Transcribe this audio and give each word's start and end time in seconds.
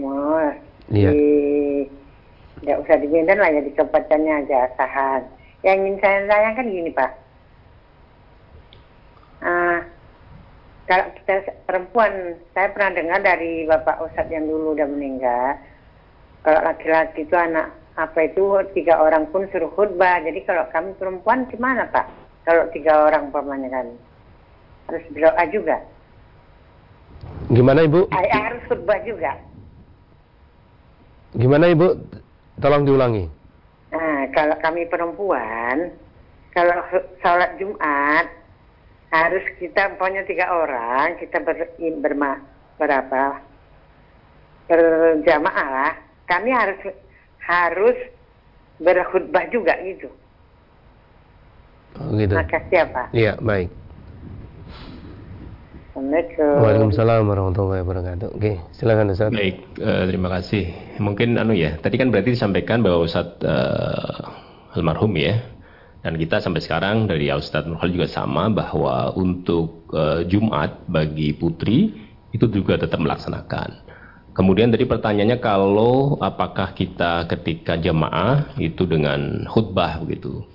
Oh, 0.00 0.50
iya. 0.90 1.10
di 1.12 2.70
usah 2.70 2.96
di 3.00 3.08
Medan 3.08 3.40
lah 3.40 3.50
ya 3.52 3.60
di 3.64 3.72
kabupatennya 3.72 4.44
aja 4.44 4.56
Asahan. 4.72 5.22
Yang 5.64 5.76
ingin 5.80 5.96
saya 6.00 6.18
tanyakan 6.28 6.66
gini 6.72 6.90
Pak. 6.92 7.10
Uh, 9.40 9.78
kalau 10.84 11.06
kita 11.16 11.34
perempuan, 11.64 12.36
saya 12.52 12.68
pernah 12.74 12.90
dengar 12.92 13.20
dari 13.22 13.64
Bapak 13.64 14.02
Ustadz 14.04 14.34
yang 14.34 14.50
dulu 14.50 14.74
udah 14.74 14.88
meninggal, 14.90 15.56
kalau 16.42 16.60
laki-laki 16.66 17.22
itu 17.24 17.36
anak 17.36 17.70
apa 18.00 18.26
itu 18.26 18.64
tiga 18.72 18.96
orang 18.96 19.28
pun 19.28 19.44
suruh 19.52 19.70
khutbah. 19.76 20.24
Jadi 20.24 20.40
kalau 20.48 20.64
kami 20.72 20.96
perempuan 20.96 21.46
gimana 21.52 21.84
Pak? 21.88 22.06
Kalau 22.48 22.66
tiga 22.72 23.06
orang 23.06 23.28
umpamanya 23.28 23.68
kan 23.70 23.86
harus 24.88 25.04
berdoa 25.12 25.44
juga. 25.52 25.76
Gimana 27.52 27.84
Ibu? 27.84 28.08
Harus 28.10 28.62
khutbah 28.66 28.98
juga. 29.04 29.36
Gimana 31.34 31.70
Ibu? 31.70 31.88
Tolong 32.58 32.82
diulangi. 32.82 33.24
Nah, 33.94 34.26
kalau 34.34 34.56
kami 34.58 34.86
perempuan, 34.90 35.94
kalau 36.54 36.76
sholat 37.22 37.54
Jumat 37.58 38.26
harus 39.10 39.42
kita 39.58 39.94
punya 39.98 40.22
tiga 40.26 40.50
orang, 40.50 41.18
kita 41.18 41.42
ber, 41.42 41.70
berma, 41.78 42.38
berapa 42.78 43.42
berjamaah 44.70 45.68
lah. 45.70 45.94
Kami 46.30 46.50
harus 46.54 46.78
harus 47.42 47.98
berkhutbah 48.78 49.50
juga 49.50 49.74
gitu. 49.82 50.06
Oh, 51.98 52.14
gitu. 52.14 52.34
Makasih 52.38 52.70
ya 52.70 52.84
Pak. 52.86 53.06
Iya, 53.10 53.32
baik. 53.42 53.79
Assalamualaikum. 56.00 56.64
Waalaikumsalam 56.64 57.22
warahmatullahi 57.28 57.80
wabarakatuh. 57.84 58.28
Oke, 58.32 58.56
silakan 58.72 59.12
Ustaz. 59.12 59.28
Baik, 59.36 59.68
uh, 59.84 60.08
terima 60.08 60.32
kasih. 60.32 60.72
Mungkin 60.96 61.36
anu 61.36 61.52
ya, 61.52 61.76
tadi 61.76 62.00
kan 62.00 62.08
berarti 62.08 62.32
disampaikan 62.32 62.80
bahwa 62.80 63.04
Ustaz 63.04 63.36
uh, 63.44 64.72
almarhum 64.80 65.12
ya. 65.20 65.44
Dan 66.00 66.16
kita 66.16 66.40
sampai 66.40 66.64
sekarang 66.64 67.04
dari 67.04 67.28
Ustaz 67.28 67.68
Nurhal 67.68 67.92
juga 67.92 68.08
sama 68.08 68.48
bahwa 68.48 69.12
untuk 69.12 69.92
uh, 69.92 70.24
Jumat 70.24 70.88
bagi 70.88 71.36
putri 71.36 71.92
itu 72.32 72.48
juga 72.48 72.80
tetap 72.80 72.96
melaksanakan. 72.96 73.84
Kemudian 74.32 74.72
tadi 74.72 74.88
pertanyaannya 74.88 75.36
kalau 75.36 76.16
apakah 76.16 76.72
kita 76.72 77.28
ketika 77.28 77.76
jamaah 77.76 78.56
itu 78.56 78.88
dengan 78.88 79.44
khutbah 79.44 80.00
begitu. 80.00 80.48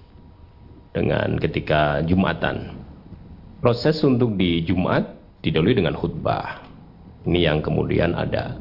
Dengan 0.90 1.38
ketika 1.38 2.02
Jumatan. 2.02 2.82
Proses 3.62 4.02
untuk 4.02 4.34
di 4.42 4.66
Jumat 4.66 5.15
didahului 5.46 5.78
dengan 5.78 5.94
khutbah. 5.94 6.66
Ini 7.30 7.54
yang 7.54 7.62
kemudian 7.62 8.18
ada. 8.18 8.58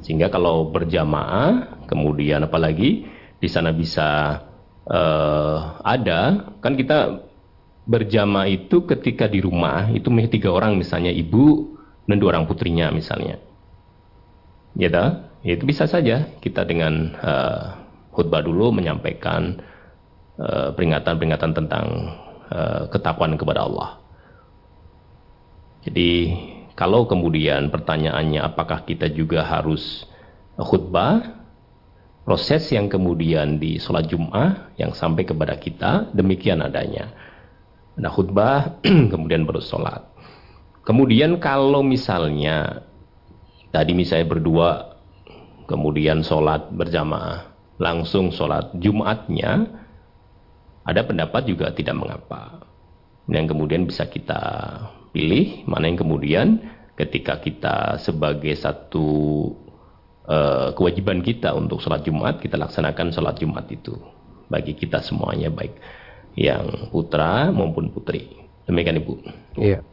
Sehingga 0.00 0.32
kalau 0.32 0.72
berjamaah, 0.72 1.84
kemudian 1.86 2.48
apalagi 2.48 3.04
di 3.38 3.48
sana 3.48 3.70
bisa 3.70 4.40
uh, 4.88 5.78
ada, 5.84 6.50
kan 6.64 6.72
kita 6.74 7.28
berjamaah 7.84 8.48
itu 8.48 8.86
ketika 8.88 9.26
di 9.26 9.42
rumah 9.42 9.90
itu 9.90 10.08
tiga 10.30 10.54
orang 10.54 10.78
misalnya 10.78 11.10
ibu 11.10 11.74
dan 12.06 12.16
dua 12.22 12.38
orang 12.38 12.46
putrinya 12.46 12.94
misalnya 12.94 13.42
ya 14.78 14.88
itu 15.42 15.66
bisa 15.66 15.90
saja 15.90 16.30
kita 16.38 16.62
dengan 16.62 17.10
uh, 17.18 17.82
khutbah 18.14 18.44
dulu 18.44 18.76
menyampaikan 18.76 19.56
eh, 20.36 20.68
peringatan-peringatan 20.76 21.50
uh, 21.50 21.56
tentang 21.56 21.86
uh, 22.52 22.84
ketakwaan 22.92 23.40
kepada 23.40 23.64
Allah. 23.64 24.01
Jadi 25.82 26.10
kalau 26.78 27.04
kemudian 27.04 27.68
pertanyaannya 27.68 28.40
apakah 28.42 28.86
kita 28.86 29.10
juga 29.10 29.42
harus 29.42 30.06
khutbah, 30.56 31.42
proses 32.22 32.70
yang 32.70 32.86
kemudian 32.86 33.58
di 33.58 33.82
sholat 33.82 34.06
Jum'ah 34.06 34.74
yang 34.78 34.94
sampai 34.94 35.26
kepada 35.26 35.58
kita 35.58 36.10
demikian 36.14 36.62
adanya. 36.62 37.10
Nah 37.98 38.08
khutbah 38.08 38.78
kemudian 39.12 39.42
baru 39.42 39.60
sholat. 39.60 40.06
Kemudian 40.82 41.38
kalau 41.38 41.82
misalnya 41.86 42.86
Tadi 43.72 43.96
misalnya 43.96 44.36
berdua, 44.36 45.00
kemudian 45.64 46.20
sholat 46.20 46.68
berjamaah, 46.76 47.56
langsung 47.80 48.28
sholat 48.28 48.68
Jumatnya, 48.76 49.64
ada 50.84 51.00
pendapat 51.08 51.48
juga 51.48 51.72
tidak 51.72 51.96
mengapa. 51.96 52.68
Yang 53.32 53.56
kemudian 53.56 53.88
bisa 53.88 54.04
kita 54.04 54.44
pilih, 55.12 55.68
mana 55.68 55.86
yang 55.92 56.00
kemudian 56.00 56.58
ketika 56.96 57.38
kita 57.40 58.00
sebagai 58.00 58.52
satu 58.56 59.08
uh, 60.26 60.72
kewajiban 60.74 61.20
kita 61.20 61.52
untuk 61.52 61.80
sholat 61.84 62.02
Jumat, 62.02 62.40
kita 62.40 62.56
laksanakan 62.56 63.12
sholat 63.12 63.36
Jumat 63.38 63.68
itu. 63.68 63.94
Bagi 64.48 64.76
kita 64.76 65.00
semuanya, 65.00 65.48
baik 65.48 65.76
yang 66.36 66.88
putra 66.92 67.52
maupun 67.52 67.92
putri. 67.92 68.28
Demikian 68.64 69.00
Ibu. 69.00 69.14
Iya. 69.60 69.84